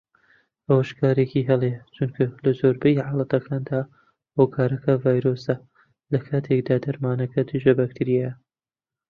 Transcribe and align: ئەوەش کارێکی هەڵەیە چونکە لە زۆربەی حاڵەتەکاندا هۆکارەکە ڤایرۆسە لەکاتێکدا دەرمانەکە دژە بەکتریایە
ئەوەش 0.67 0.89
کارێکی 1.01 1.47
هەڵەیە 1.49 1.79
چونکە 1.95 2.23
لە 2.43 2.51
زۆربەی 2.59 3.03
حاڵەتەکاندا 3.07 3.81
هۆکارەکە 4.37 4.93
ڤایرۆسە 5.03 5.55
لەکاتێکدا 6.13 6.75
دەرمانەکە 6.85 7.41
دژە 7.49 7.73
بەکتریایە 7.79 8.31